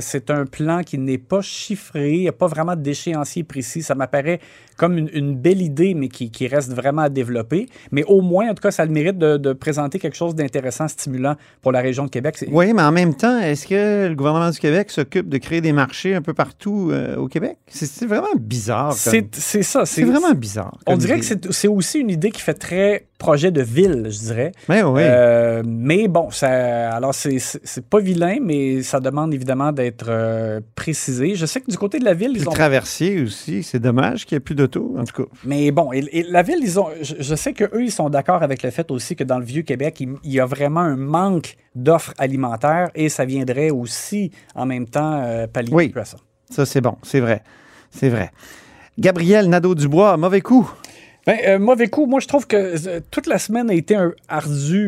c'est 0.00 0.30
un 0.30 0.46
plan 0.46 0.82
qui 0.82 0.98
n'est 0.98 1.18
pas 1.18 1.40
chiffré. 1.40 2.12
Il 2.12 2.20
n'y 2.20 2.28
a 2.28 2.32
pas 2.32 2.46
vraiment 2.46 2.76
d'échéancier 2.76 3.44
précis. 3.44 3.82
Ça 3.82 3.94
m'apparaît 3.94 4.40
comme 4.80 4.96
une, 4.96 5.36
belle 5.36 5.60
idée, 5.60 5.92
mais 5.92 6.08
qui, 6.08 6.48
reste 6.48 6.72
vraiment 6.72 7.02
à 7.02 7.08
développer. 7.10 7.68
Mais 7.92 8.02
au 8.04 8.22
moins, 8.22 8.48
en 8.48 8.54
tout 8.54 8.62
cas, 8.62 8.70
ça 8.70 8.84
a 8.84 8.86
le 8.86 8.92
mérite 8.92 9.18
de, 9.18 9.52
présenter 9.52 9.98
quelque 9.98 10.16
chose 10.16 10.34
d'intéressant, 10.34 10.88
stimulant 10.88 11.36
pour 11.60 11.70
la 11.70 11.80
région 11.80 12.04
de 12.04 12.08
Québec. 12.08 12.42
Oui, 12.50 12.72
mais 12.72 12.80
en 12.80 12.90
même 12.90 13.14
temps, 13.14 13.38
est-ce 13.40 13.66
que 13.66 14.08
le 14.08 14.14
gouvernement 14.14 14.48
du 14.48 14.58
Québec 14.58 14.90
s'occupe 14.90 15.28
de 15.28 15.36
créer 15.36 15.60
des 15.60 15.72
marchés 15.72 16.14
un 16.14 16.22
peu 16.22 16.32
partout 16.32 16.88
euh, 16.90 17.16
au 17.16 17.28
Québec? 17.28 17.58
C'est 17.66 18.06
vraiment 18.06 18.34
bizarre. 18.38 18.94
C'est 18.94 19.28
ça. 19.62 19.84
C'est 19.84 20.04
vraiment 20.04 20.32
bizarre. 20.32 20.78
On 20.86 20.96
dirait 20.96 21.20
que 21.20 21.26
c'est 21.26 21.68
aussi 21.68 21.98
une 21.98 22.10
idée 22.10 22.30
qui 22.30 22.40
fait 22.40 22.54
très 22.54 23.06
projet 23.18 23.50
de 23.50 23.60
ville, 23.62 24.08
je 24.10 24.18
dirais. 24.18 24.52
Mais 24.68 24.82
oui. 24.82 25.02
Euh, 25.04 25.62
mais 25.64 26.08
bon, 26.08 26.30
ça, 26.30 26.90
alors 26.90 27.14
c'est 27.20 27.88
pas 27.88 28.00
vilain, 28.00 28.38
mais 28.40 28.82
ça 28.82 29.00
demande 29.00 29.34
évidemment 29.34 29.72
d'être 29.72 30.06
euh, 30.08 30.60
précisé. 30.74 31.34
Je 31.34 31.46
sais 31.46 31.60
que 31.60 31.70
du 31.70 31.78
côté 31.78 31.98
de 31.98 32.04
la 32.04 32.14
ville, 32.14 32.32
ils 32.34 32.48
ont. 32.48 32.52
traversier 32.52 33.22
aussi, 33.22 33.62
c'est 33.62 33.78
dommage 33.78 34.26
qu'il 34.26 34.36
n'y 34.36 34.38
ait 34.38 34.44
plus 34.44 34.54
d'auto, 34.54 34.94
en 34.98 35.04
tout 35.04 35.24
cas. 35.24 35.30
Mais 35.44 35.70
bon, 35.70 35.92
et, 35.92 36.24
la 36.28 36.42
ville, 36.42 36.60
ils 36.62 36.78
ont. 36.80 36.88
Je, 37.00 37.34
sais 37.34 37.52
qu'eux, 37.52 37.82
ils 37.82 37.92
sont 37.92 38.10
d'accord 38.10 38.42
avec 38.42 38.62
le 38.62 38.70
fait 38.70 38.90
aussi 38.90 39.16
que 39.16 39.24
dans 39.24 39.38
le 39.38 39.44
Vieux-Québec, 39.44 40.00
il, 40.00 40.18
y 40.24 40.40
a 40.40 40.46
vraiment 40.46 40.80
un 40.80 40.96
manque 40.96 41.56
d'offres 41.74 42.14
alimentaires 42.18 42.90
et 42.94 43.08
ça 43.08 43.24
viendrait 43.24 43.70
aussi 43.70 44.30
en 44.54 44.66
même 44.66 44.86
temps 44.86 45.22
euh, 45.22 45.46
pallier 45.46 45.72
oui. 45.72 45.92
à 45.96 46.04
ça. 46.04 46.16
Ça, 46.50 46.66
c'est 46.66 46.80
bon, 46.80 46.96
c'est 47.02 47.20
vrai. 47.20 47.42
C'est 47.90 48.08
vrai. 48.08 48.30
Gabriel 48.98 49.48
Nadeau-Dubois, 49.48 50.16
mauvais 50.16 50.40
coup. 50.40 50.70
Ben, 51.26 51.38
euh, 51.46 51.58
mauvais 51.58 51.88
coup, 51.88 52.06
moi 52.06 52.20
je 52.20 52.26
trouve 52.26 52.46
que 52.46 52.56
euh, 52.56 53.00
toute 53.10 53.26
la 53.26 53.38
semaine 53.38 53.70
a 53.70 53.74
été 53.74 53.94
un 53.94 54.12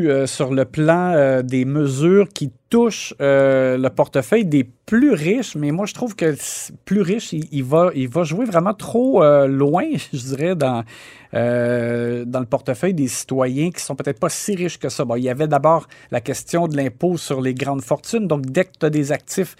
euh, 0.08 0.26
sur 0.26 0.52
le 0.52 0.64
plan 0.64 1.42
des 1.42 1.64
mesures 1.64 2.28
qui 2.28 2.50
touchent 2.72 3.14
le 3.20 3.88
portefeuille 3.88 4.46
des 4.46 4.64
plus 4.64 5.12
riches, 5.12 5.54
mais 5.54 5.70
moi 5.70 5.84
je 5.84 5.92
trouve 5.92 6.16
que 6.16 6.34
plus 6.86 7.02
riche, 7.02 7.32
il, 7.32 7.64
va, 7.64 7.90
il 7.94 8.08
va 8.08 8.24
jouer 8.24 8.46
vraiment 8.46 8.72
trop 8.72 9.22
loin, 9.46 9.84
je 10.12 10.18
dirais, 10.18 10.56
dans, 10.56 10.82
dans 11.32 12.40
le 12.40 12.46
portefeuille 12.46 12.94
des 12.94 13.08
citoyens 13.08 13.70
qui 13.70 13.82
sont 13.82 13.94
peut-être 13.94 14.18
pas 14.18 14.30
si 14.30 14.54
riches 14.54 14.78
que 14.78 14.88
ça. 14.88 15.04
Bon, 15.04 15.16
il 15.16 15.22
y 15.22 15.28
avait 15.28 15.48
d'abord 15.48 15.86
la 16.10 16.20
question 16.22 16.66
de 16.66 16.76
l'impôt 16.76 17.18
sur 17.18 17.42
les 17.42 17.54
grandes 17.54 17.82
fortunes. 17.82 18.26
Donc, 18.26 18.46
dès 18.46 18.64
que 18.64 18.72
tu 18.80 18.86
as 18.86 18.90
des 18.90 19.12
actifs 19.12 19.54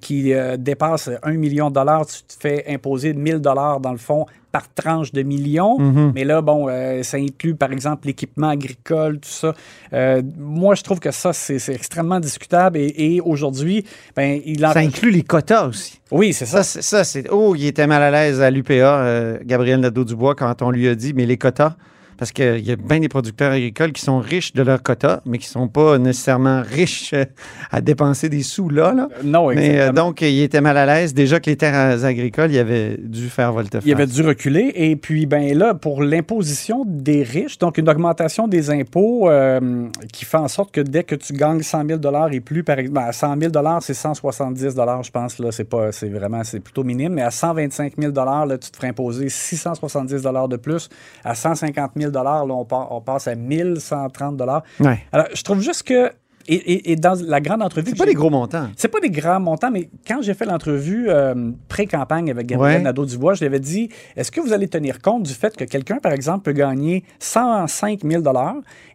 qui 0.00 0.34
dépassent 0.58 1.10
un 1.22 1.32
million 1.32 1.70
de 1.70 1.74
dollars, 1.74 2.06
tu 2.06 2.22
te 2.22 2.34
fais 2.38 2.64
imposer 2.68 3.14
1000 3.14 3.38
dollars 3.38 3.80
dans 3.80 3.92
le 3.92 3.98
fond 3.98 4.26
par 4.52 4.72
tranche 4.72 5.12
de 5.12 5.22
millions. 5.22 5.78
Mhm. 5.78 6.12
Mais 6.14 6.24
là, 6.24 6.40
bon, 6.40 6.68
euh, 6.68 7.02
ça 7.02 7.16
inclut, 7.18 7.54
par 7.54 7.72
exemple, 7.72 8.06
l'équipement 8.06 8.48
agricole, 8.48 9.20
tout 9.20 9.28
ça. 9.28 9.54
Euh, 9.92 10.22
moi, 10.38 10.74
je 10.74 10.82
trouve 10.82 11.00
que 11.00 11.10
ça, 11.10 11.32
c'est 11.32 11.56
extrêmement 11.68 12.20
discutable 12.20 12.57
Et, 12.74 13.20
aujourd'hui, 13.20 13.84
ben, 14.16 14.40
il 14.44 14.60
Ça 14.60 14.78
inclut 14.78 15.10
les 15.10 15.22
quotas 15.22 15.66
aussi. 15.66 16.00
Oui, 16.10 16.32
c'est 16.32 16.46
ça. 16.46 16.62
Ça, 16.62 17.04
c'est. 17.04 17.30
Oh, 17.30 17.54
il 17.54 17.66
était 17.66 17.86
mal 17.86 18.02
à 18.02 18.10
l'aise 18.10 18.40
à 18.40 18.50
l'UPA, 18.50 18.72
euh, 18.72 19.38
Gabriel 19.44 19.80
Nadeau-Dubois, 19.80 20.34
quand 20.34 20.62
on 20.62 20.70
lui 20.70 20.88
a 20.88 20.94
dit, 20.94 21.12
mais 21.14 21.26
les 21.26 21.36
quotas, 21.36 21.76
parce 22.18 22.32
qu'il 22.32 22.66
y 22.66 22.72
a 22.72 22.76
bien 22.76 22.98
des 22.98 23.08
producteurs 23.08 23.52
agricoles 23.52 23.92
qui 23.92 24.02
sont 24.02 24.18
riches 24.18 24.52
de 24.52 24.62
leur 24.62 24.82
quota, 24.82 25.22
mais 25.24 25.38
qui 25.38 25.46
ne 25.46 25.52
sont 25.52 25.68
pas 25.68 25.98
nécessairement 25.98 26.62
riches 26.62 27.12
euh, 27.14 27.24
à 27.70 27.80
dépenser 27.80 28.28
des 28.28 28.42
sous 28.42 28.68
là. 28.68 28.92
là. 28.92 29.08
Euh, 29.18 29.22
non, 29.24 29.50
exactement. 29.52 29.86
Mais 29.86 29.92
donc, 29.92 30.20
il 30.20 30.42
était 30.42 30.60
mal 30.60 30.76
à 30.76 30.84
l'aise. 30.84 31.14
Déjà 31.14 31.38
que 31.38 31.48
les 31.48 31.56
terres 31.56 32.04
agricoles, 32.04 32.50
il 32.50 32.58
avait 32.58 32.96
dû 32.98 33.28
faire 33.28 33.52
volte-face. 33.52 33.84
Il 33.86 33.92
avait 33.92 34.06
dû 34.06 34.22
reculer. 34.22 34.72
Et 34.74 34.96
puis, 34.96 35.26
ben 35.26 35.56
là, 35.56 35.74
pour 35.74 36.02
l'imposition 36.02 36.84
des 36.86 37.22
riches, 37.22 37.58
donc 37.58 37.78
une 37.78 37.88
augmentation 37.88 38.48
des 38.48 38.70
impôts 38.70 39.30
euh, 39.30 39.86
qui 40.12 40.24
fait 40.24 40.38
en 40.38 40.48
sorte 40.48 40.72
que 40.72 40.80
dès 40.80 41.04
que 41.04 41.14
tu 41.14 41.32
gagnes 41.32 41.62
100 41.62 41.86
000 41.86 42.00
et 42.32 42.40
plus, 42.40 42.64
par 42.64 42.80
exemple, 42.80 42.98
à 42.98 43.12
100 43.12 43.36
000 43.40 43.52
c'est 43.80 43.94
170 43.94 44.74
je 45.02 45.10
pense. 45.10 45.38
Là, 45.38 45.52
c'est 45.52 45.64
pas, 45.64 45.92
c'est 45.92 46.08
vraiment, 46.08 46.42
c'est 46.42 46.60
plutôt 46.60 46.82
minime. 46.82 47.14
Mais 47.14 47.22
à 47.22 47.30
125 47.30 47.94
000 47.96 48.12
là, 48.12 48.58
tu 48.58 48.70
te 48.70 48.76
ferais 48.76 48.88
imposer 48.88 49.28
670 49.28 50.22
de 50.48 50.56
plus. 50.56 50.88
À 51.24 51.34
150 51.34 51.92
000 51.96 52.07
là, 52.10 52.44
on, 52.44 53.00
passe 53.00 53.28
à 53.28 53.34
1130 53.34 54.40
ouais. 54.80 54.98
Alors, 55.12 55.26
je 55.34 55.42
trouve 55.42 55.60
juste 55.60 55.82
que 55.84 56.10
et, 56.48 56.96
dans 56.96 57.14
la 57.26 57.40
grande 57.40 57.62
entrevue. 57.62 57.90
C'est 57.90 57.98
pas 57.98 58.06
des 58.06 58.14
gros 58.14 58.30
montants. 58.30 58.68
C'est 58.76 58.88
pas 58.88 59.00
des 59.00 59.10
grands 59.10 59.40
montants, 59.40 59.70
mais 59.70 59.90
quand 60.06 60.22
j'ai 60.22 60.34
fait 60.34 60.46
l'entrevue 60.46 61.06
euh, 61.08 61.50
pré-campagne 61.68 62.30
avec 62.30 62.46
Gabriel 62.46 62.82
Nadeau-Dubois, 62.82 63.34
je 63.34 63.40
lui 63.40 63.46
avais 63.46 63.60
dit 63.60 63.90
est-ce 64.16 64.30
que 64.30 64.40
vous 64.40 64.52
allez 64.52 64.68
tenir 64.68 65.00
compte 65.00 65.24
du 65.24 65.34
fait 65.34 65.56
que 65.56 65.64
quelqu'un, 65.64 65.98
par 65.98 66.12
exemple, 66.12 66.44
peut 66.44 66.52
gagner 66.52 67.04
105 67.18 68.00
000 68.02 68.22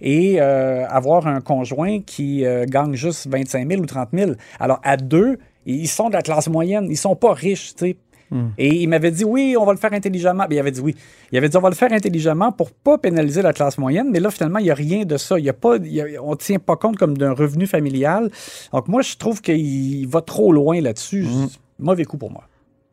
et 0.02 0.42
euh, 0.42 0.88
avoir 0.88 1.28
un 1.28 1.42
conjoint 1.42 2.00
qui 2.02 2.46
euh, 2.46 2.66
gagne 2.68 2.96
juste 2.96 3.28
25 3.28 3.70
000 3.70 3.82
ou 3.82 3.86
30 3.86 4.10
000 4.14 4.32
Alors, 4.60 4.80
à 4.84 4.98
deux, 4.98 5.38
ils 5.66 5.88
sont 5.88 6.10
de 6.10 6.14
la 6.14 6.22
classe 6.22 6.50
moyenne, 6.50 6.88
ils 6.90 6.98
sont 6.98 7.16
pas 7.16 7.34
riches, 7.34 7.76
tu 7.76 7.86
sais. 7.86 7.98
Hmm. 8.34 8.48
Et 8.58 8.82
il 8.82 8.88
m'avait 8.90 9.12
dit 9.12 9.24
oui, 9.24 9.56
on 9.60 9.64
va 9.64 9.74
le 9.74 9.78
faire 9.78 9.94
intelligemment. 9.94 10.46
il 10.50 10.58
avait 10.58 10.72
dit 10.72 10.82
oui. 10.82 10.96
Il 11.32 11.38
avait 11.38 11.50
dit 11.50 11.56
on 11.56 11.62
va 11.62 11.70
le 11.70 11.76
faire 11.76 11.94
intelligemment 11.94 12.52
pour 12.52 12.72
pas 12.72 12.98
pénaliser 12.98 13.44
la 13.44 13.54
classe 13.54 13.78
moyenne. 13.78 14.10
Mais 14.12 14.20
là, 14.20 14.32
finalement, 14.32 14.58
il 14.58 14.64
n'y 14.64 14.72
a 14.72 14.76
rien 14.76 15.06
de 15.06 15.18
ça. 15.18 15.38
Il 15.38 15.46
y 15.46 15.50
a 15.50 15.54
pas, 15.54 15.78
on 16.22 16.32
ne 16.32 16.36
tient 16.36 16.58
pas 16.58 16.76
compte 16.76 16.98
comme 16.98 17.16
d'un 17.16 17.34
revenu 17.34 17.68
familial. 17.68 18.32
Donc, 18.74 18.88
moi, 18.88 19.04
je 19.04 19.16
trouve 19.18 19.42
qu'il 19.42 20.08
va 20.08 20.22
trop 20.22 20.52
loin 20.52 20.82
là-dessus. 20.82 21.24
Hmm. 21.24 21.48
Mauvais 21.78 22.06
coup 22.06 22.18
pour 22.18 22.32
moi. 22.32 22.46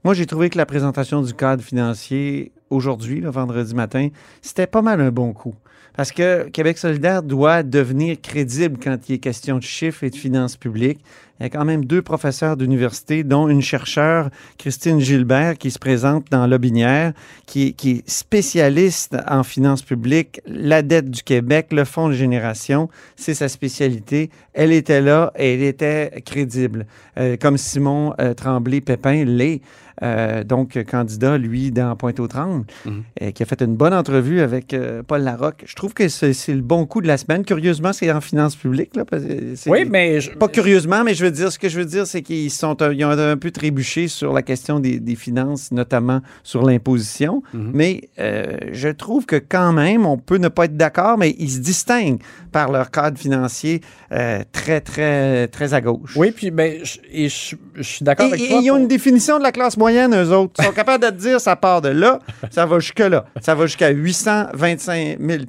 Moi, 0.04 0.14
j'ai 0.14 0.26
trouvé 0.26 0.50
que 0.50 0.58
la 0.58 0.66
présentation 0.66 1.22
du 1.22 1.32
cadre 1.32 1.62
financier 1.62 2.52
aujourd'hui, 2.70 3.20
le 3.20 3.30
vendredi 3.30 3.74
matin, 3.74 4.08
c'était 4.40 4.66
pas 4.66 4.82
mal 4.82 5.00
un 5.00 5.10
bon 5.10 5.32
coup. 5.32 5.54
Parce 5.96 6.12
que 6.12 6.48
Québec 6.48 6.78
solidaire 6.78 7.22
doit 7.22 7.62
devenir 7.62 8.20
crédible 8.20 8.78
quand 8.82 9.08
il 9.08 9.16
est 9.16 9.18
question 9.18 9.58
de 9.58 9.62
chiffres 9.62 10.04
et 10.04 10.10
de 10.10 10.16
finances 10.16 10.56
publiques. 10.56 11.00
Il 11.40 11.44
y 11.44 11.46
a 11.46 11.48
quand 11.48 11.64
même 11.64 11.86
deux 11.86 12.02
professeurs 12.02 12.56
d'université, 12.56 13.24
dont 13.24 13.48
une 13.48 13.62
chercheure, 13.62 14.28
Christine 14.58 15.00
Gilbert, 15.00 15.56
qui 15.56 15.70
se 15.70 15.78
présente 15.78 16.26
dans 16.30 16.46
Lobinière, 16.46 17.14
qui, 17.46 17.72
qui 17.72 17.90
est 17.90 18.08
spécialiste 18.08 19.16
en 19.26 19.42
finances 19.42 19.82
publiques, 19.82 20.42
la 20.46 20.82
dette 20.82 21.10
du 21.10 21.22
Québec, 21.22 21.68
le 21.72 21.84
fonds 21.84 22.08
de 22.08 22.14
génération, 22.14 22.90
c'est 23.16 23.32
sa 23.32 23.48
spécialité. 23.48 24.30
Elle 24.52 24.70
était 24.70 25.00
là 25.00 25.32
et 25.34 25.54
elle 25.54 25.62
était 25.62 26.22
crédible, 26.26 26.86
euh, 27.18 27.38
comme 27.38 27.56
Simon 27.56 28.12
euh, 28.20 28.34
Tremblay-Pépin 28.34 29.24
l'est. 29.24 29.62
Euh, 30.02 30.44
donc 30.44 30.82
candidat, 30.84 31.36
lui, 31.36 31.70
dans 31.70 31.94
Pointe-aux-Trembles, 31.94 32.59
mhm. 32.84 33.32
qui 33.32 33.42
a 33.42 33.46
fait 33.46 33.62
une 33.62 33.76
bonne 33.76 33.94
entrevue 33.94 34.40
avec 34.40 34.74
Paul 35.06 35.22
Larocque. 35.22 35.64
Je 35.66 35.74
trouve 35.74 35.94
que 35.94 36.08
c'est 36.08 36.32
le 36.48 36.62
bon 36.62 36.86
coup 36.86 37.00
de 37.00 37.06
la 37.06 37.16
semaine. 37.16 37.44
Curieusement, 37.44 37.92
c'est 37.92 38.10
en 38.10 38.20
finances 38.20 38.56
publiques. 38.56 38.96
Là, 38.96 39.04
oui, 39.66 39.84
mais... 39.88 40.18
Pas 40.38 40.48
curieusement, 40.48 41.04
mais 41.04 41.14
je 41.14 41.24
veux 41.24 41.30
dire, 41.30 41.52
ce 41.52 41.58
que 41.58 41.68
je 41.68 41.78
veux 41.78 41.84
dire, 41.84 42.06
c'est 42.06 42.22
qu'ils 42.22 42.50
sont 42.50 42.76
ils 42.92 43.04
ont 43.04 43.10
un 43.10 43.36
peu 43.36 43.50
trébuché 43.50 44.08
sur 44.08 44.32
la 44.32 44.42
question 44.42 44.80
des, 44.80 45.00
finances, 45.16 45.72
notamment 45.72 46.20
sur 46.42 46.64
l'imposition. 46.64 47.42
Mhm. 47.52 47.70
Mais 47.74 48.08
euh, 48.18 48.56
je 48.72 48.88
trouve 48.88 49.26
que 49.26 49.36
quand 49.36 49.72
même, 49.72 50.06
on 50.06 50.16
peut 50.16 50.38
ne 50.38 50.48
pas 50.48 50.66
être 50.66 50.76
d'accord, 50.76 51.18
mais 51.18 51.34
ils 51.38 51.50
se 51.50 51.58
distinguent 51.58 52.20
par 52.50 52.70
leur 52.70 52.90
cadre 52.90 53.18
financier 53.18 53.80
euh, 54.12 54.42
très, 54.52 54.80
très, 54.80 55.48
très 55.48 55.74
à 55.74 55.80
gauche. 55.80 56.14
Oui, 56.16 56.30
puis 56.30 56.50
ben, 56.50 56.84
je, 56.84 56.98
et 57.10 57.28
je, 57.28 57.56
suis 57.82 58.04
d'accord 58.04 58.26
avec 58.26 58.40
toi. 58.46 58.58
Et 58.60 58.64
ils 58.64 58.70
ont 58.70 58.76
une 58.76 58.88
définition 58.88 59.38
de 59.38 59.42
la 59.42 59.52
classe 59.52 59.76
moyenne, 59.76 60.14
eux 60.14 60.32
autres. 60.32 60.54
Ils 60.58 60.64
sont 60.64 60.72
capables 60.74 61.04
de 61.04 61.10
te 61.10 61.20
dire, 61.20 61.40
ça 61.40 61.56
part 61.56 61.80
de 61.80 61.88
là, 61.88 62.18
ça 62.50 62.66
va 62.66 62.78
jusque 62.78 62.98
là. 62.98 63.24
Ça 63.40 63.54
va 63.54 63.66
jusqu'à 63.66 63.90
825 63.90 65.18
000 65.20 65.44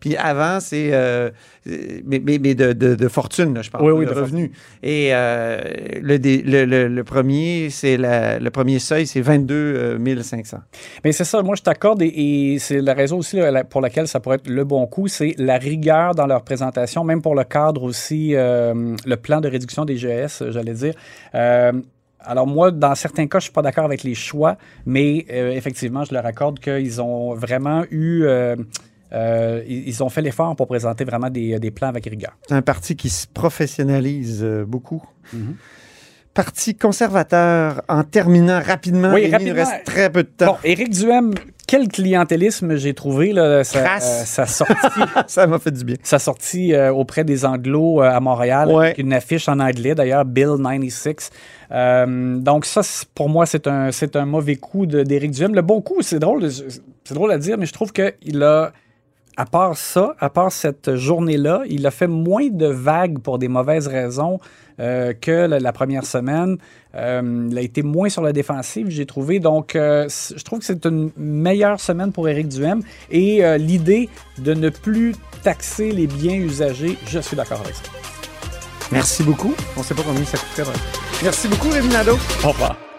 Puis 0.00 0.16
avant, 0.16 0.60
c'est... 0.60 0.90
Euh, 0.92 1.30
mais, 1.66 2.20
mais, 2.22 2.38
de, 2.38 2.72
de, 2.72 3.08
fortune, 3.08 3.54
là, 3.54 3.62
je 3.62 3.70
parle, 3.70 3.90
oui, 3.90 4.04
de, 4.04 4.10
revenus. 4.10 4.50
Et 4.82 5.10
euh, 5.12 5.58
le, 6.02 6.18
le, 6.18 6.88
le, 6.88 7.04
premier, 7.04 7.70
c'est 7.70 7.96
le 7.96 8.48
premier 8.50 8.78
seuil, 8.78 9.06
c'est 9.06 9.22
22 9.22 9.98
500. 10.22 10.58
Mais 11.04 11.12
c'est 11.12 11.24
ça, 11.24 11.42
moi 11.42 11.54
je 11.56 11.62
t'accorde 11.62 12.02
et, 12.02 12.56
c'est 12.60 12.80
la 12.80 12.94
raison 12.94 13.18
aussi 13.18 13.38
pour 13.70 13.80
laquelle 13.80 14.08
ça 14.08 14.20
pourrait 14.20 14.36
être 14.36 14.48
le 14.48 14.64
bon 14.64 14.86
coup, 14.86 15.08
c'est 15.08 15.34
la 15.38 15.58
rigueur 15.58 16.14
dans 16.14 16.23
leur 16.26 16.42
présentation, 16.42 17.04
même 17.04 17.22
pour 17.22 17.34
le 17.34 17.44
cadre 17.44 17.82
aussi, 17.82 18.34
euh, 18.34 18.96
le 19.04 19.16
plan 19.16 19.40
de 19.40 19.48
réduction 19.48 19.84
des 19.84 19.96
GS, 19.96 20.50
j'allais 20.50 20.74
dire. 20.74 20.94
Euh, 21.34 21.72
alors 22.20 22.46
moi, 22.46 22.70
dans 22.70 22.94
certains 22.94 23.26
cas, 23.26 23.38
je 23.38 23.44
suis 23.44 23.52
pas 23.52 23.62
d'accord 23.62 23.84
avec 23.84 24.02
les 24.02 24.14
choix, 24.14 24.56
mais 24.86 25.26
effectivement, 25.28 26.04
je 26.04 26.14
leur 26.14 26.24
accorde 26.24 26.58
qu'ils 26.58 27.02
ont 27.02 27.34
vraiment 27.34 27.84
eu 27.90 28.24
euh, 29.14 29.62
ils 29.66 30.02
ont 30.02 30.08
fait 30.08 30.22
l'effort 30.22 30.56
pour 30.56 30.66
présenter 30.66 31.04
vraiment 31.04 31.30
des, 31.30 31.70
plans 31.70 31.88
avec 31.88 32.04
rigueur. 32.06 32.36
C'est 32.48 32.54
un 32.54 32.62
parti 32.62 32.96
qui 32.96 33.10
se 33.10 33.26
professionnalise 33.26 34.42
euh, 34.42 34.64
beaucoup. 34.64 35.02
Mhm. 35.32 35.56
Parti 36.32 36.74
conservateur, 36.74 37.82
en 37.88 38.02
terminant 38.02 38.60
rapidement, 38.60 39.12
oui, 39.14 39.30
il 39.32 39.46
nous 39.46 39.54
reste 39.54 39.84
très 39.84 40.10
peu 40.10 40.24
de 40.24 40.28
temps. 40.28 40.46
Bon, 40.46 40.56
Éric 40.64 40.90
Duhem, 40.90 41.32
quel 41.74 41.88
clientélisme 41.88 42.76
j'ai 42.76 42.94
trouvé 42.94 43.32
là, 43.32 43.64
sa, 43.64 43.96
euh, 43.96 44.46
sortie. 44.46 45.00
ça 45.26 45.46
m'a 45.48 45.58
fait 45.58 45.72
du 45.72 45.84
bien. 45.84 45.96
Sa 46.04 46.20
sortie 46.20 46.72
auprès 46.76 47.24
des 47.24 47.44
Anglos 47.44 48.00
à 48.00 48.20
Montréal, 48.20 48.70
avec 48.70 48.98
une 48.98 49.12
affiche 49.12 49.48
en 49.48 49.58
anglais 49.58 49.96
d'ailleurs, 49.96 50.24
Bill 50.24 50.56
96. 50.62 51.30
donc 52.44 52.64
ça, 52.64 52.82
pour 53.16 53.28
moi, 53.28 53.44
c'est 53.46 53.66
un, 53.66 53.90
c'est 53.90 54.14
un 54.14 54.24
mauvais 54.24 54.54
coup 54.54 54.86
d'Éric 54.86 55.32
Duhem. 55.32 55.54
Le 55.54 55.62
bon 55.62 55.80
coup, 55.80 56.00
c'est 56.00 56.20
drôle, 56.20 56.48
c'est 56.50 57.14
drôle 57.14 57.32
à 57.32 57.38
dire, 57.38 57.58
mais 57.58 57.66
je 57.66 57.72
trouve 57.72 57.92
qu'il 57.92 58.42
a 58.44 58.72
à 59.36 59.46
part 59.46 59.76
ça, 59.76 60.14
à 60.20 60.30
part 60.30 60.52
cette 60.52 60.94
journée-là, 60.94 61.62
il 61.68 61.86
a 61.86 61.90
fait 61.90 62.06
moins 62.06 62.48
de 62.48 62.66
vagues 62.66 63.18
pour 63.18 63.38
des 63.38 63.48
mauvaises 63.48 63.88
raisons 63.88 64.38
euh, 64.80 65.12
que 65.12 65.46
la, 65.46 65.72
première 65.72 66.04
semaine. 66.04 66.58
Euh, 66.94 67.48
il 67.50 67.58
a 67.58 67.60
été 67.60 67.82
moins 67.82 68.08
sur 68.08 68.22
la 68.22 68.32
défensive, 68.32 68.88
j'ai 68.90 69.06
trouvé. 69.06 69.40
Donc, 69.40 69.76
euh, 69.76 70.08
je 70.08 70.42
trouve 70.44 70.60
que 70.60 70.64
c'est 70.64 70.86
une 70.86 71.10
meilleure 71.16 71.80
semaine 71.80 72.12
pour 72.12 72.28
Éric 72.28 72.48
Duhem. 72.48 72.82
Et 73.10 73.42
l'idée 73.58 74.08
de 74.38 74.54
ne 74.54 74.68
plus 74.68 75.14
taxer 75.42 75.90
les 75.90 76.06
biens 76.06 76.36
usagés, 76.36 76.96
je 77.06 77.18
suis 77.18 77.36
d'accord 77.36 77.60
avec 77.60 77.74
ça. 77.74 77.82
Merci 78.92 79.22
beaucoup. 79.22 79.54
On 79.76 79.80
ne 79.80 79.84
sait 79.84 79.94
pas 79.94 80.02
combien 80.02 80.24
ça 80.24 80.38
coûterait. 80.38 80.78
Merci 81.22 81.48
beaucoup, 81.48 81.70
Rémi 81.70 81.88
Nadeau. 81.88 82.18
Au 82.44 82.48
revoir. 82.48 82.93